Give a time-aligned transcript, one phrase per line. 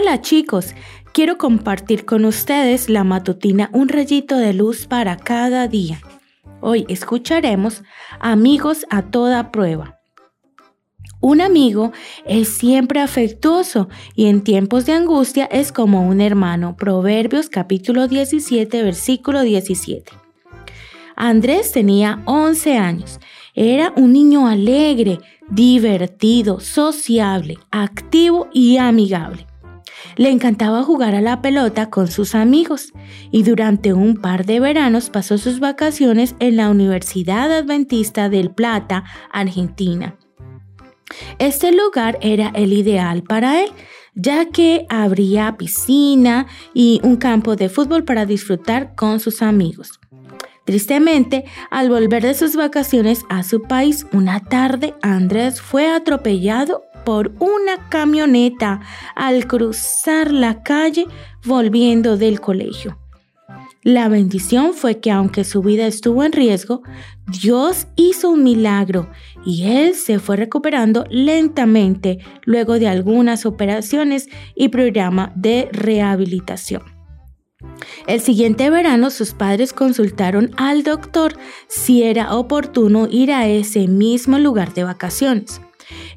[0.00, 0.74] Hola chicos,
[1.12, 6.00] quiero compartir con ustedes la matutina Un rayito de luz para cada día.
[6.62, 7.82] Hoy escucharemos
[8.18, 10.00] Amigos a toda prueba.
[11.20, 11.92] Un amigo
[12.24, 16.76] es siempre afectuoso y en tiempos de angustia es como un hermano.
[16.76, 20.12] Proverbios capítulo 17 versículo 17.
[21.14, 23.20] Andrés tenía 11 años.
[23.54, 25.18] Era un niño alegre,
[25.50, 29.49] divertido, sociable, activo y amigable.
[30.16, 32.92] Le encantaba jugar a la pelota con sus amigos
[33.30, 39.04] y durante un par de veranos pasó sus vacaciones en la Universidad Adventista del Plata,
[39.32, 40.16] Argentina.
[41.38, 43.70] Este lugar era el ideal para él,
[44.14, 50.00] ya que habría piscina y un campo de fútbol para disfrutar con sus amigos.
[50.64, 57.32] Tristemente, al volver de sus vacaciones a su país, una tarde Andrés fue atropellado por
[57.38, 58.80] una camioneta
[59.14, 61.06] al cruzar la calle
[61.44, 62.98] volviendo del colegio.
[63.82, 66.82] La bendición fue que aunque su vida estuvo en riesgo,
[67.26, 69.08] Dios hizo un milagro
[69.46, 76.82] y él se fue recuperando lentamente luego de algunas operaciones y programa de rehabilitación.
[78.06, 81.38] El siguiente verano sus padres consultaron al doctor
[81.68, 85.60] si era oportuno ir a ese mismo lugar de vacaciones.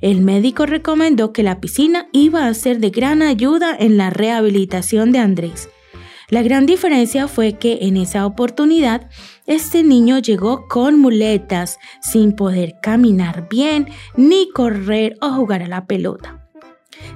[0.00, 5.12] El médico recomendó que la piscina iba a ser de gran ayuda en la rehabilitación
[5.12, 5.68] de Andrés.
[6.28, 9.10] La gran diferencia fue que en esa oportunidad
[9.46, 15.86] este niño llegó con muletas, sin poder caminar bien, ni correr o jugar a la
[15.86, 16.48] pelota.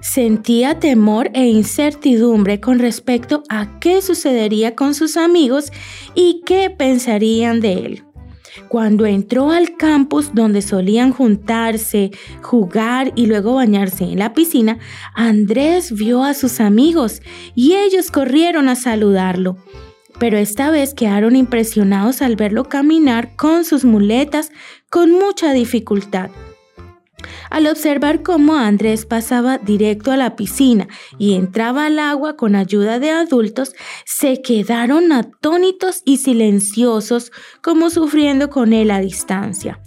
[0.03, 5.73] Sentía temor e incertidumbre con respecto a qué sucedería con sus amigos
[6.15, 8.05] y qué pensarían de él.
[8.69, 12.11] Cuando entró al campus donde solían juntarse,
[12.43, 14.79] jugar y luego bañarse en la piscina,
[15.15, 17.23] Andrés vio a sus amigos
[17.55, 19.57] y ellos corrieron a saludarlo.
[20.19, 24.51] Pero esta vez quedaron impresionados al verlo caminar con sus muletas
[24.91, 26.31] con mucha dificultad.
[27.51, 32.99] Al observar cómo Andrés pasaba directo a la piscina y entraba al agua con ayuda
[32.99, 33.75] de adultos,
[34.05, 39.81] se quedaron atónitos y silenciosos como sufriendo con él a distancia.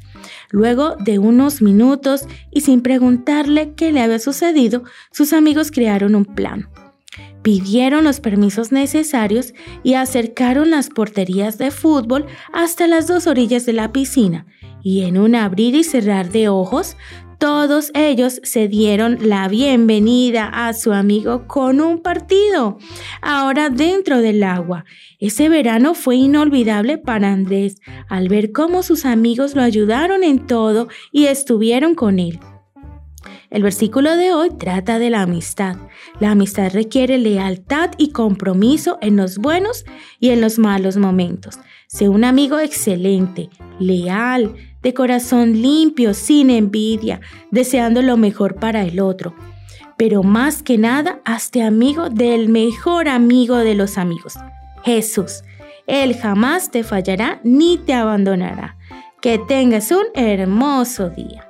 [0.51, 6.25] Luego de unos minutos y sin preguntarle qué le había sucedido, sus amigos crearon un
[6.25, 6.69] plan.
[7.41, 9.53] Pidieron los permisos necesarios
[9.83, 14.45] y acercaron las porterías de fútbol hasta las dos orillas de la piscina
[14.83, 16.97] y en un abrir y cerrar de ojos
[17.39, 22.77] todos ellos se dieron la bienvenida a su amigo con un partido,
[23.21, 24.83] ahora dentro del agua.
[25.19, 27.77] Ese verano fue inolvidable para Andrés
[28.09, 32.39] al ver cómo sus amigos lo ayudaron en todo y estuvieron con él.
[33.49, 35.75] El versículo de hoy trata de la amistad.
[36.19, 39.85] La amistad requiere lealtad y compromiso en los buenos
[40.19, 41.57] y en los malos momentos.
[41.87, 43.49] Sé un amigo excelente,
[43.79, 49.33] leal, de corazón limpio, sin envidia, deseando lo mejor para el otro.
[49.97, 54.35] Pero más que nada, hazte amigo del mejor amigo de los amigos,
[54.83, 55.41] Jesús.
[55.87, 58.77] Él jamás te fallará ni te abandonará.
[59.21, 61.48] Que tengas un hermoso día.